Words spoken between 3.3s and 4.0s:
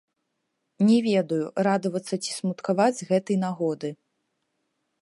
нагоды.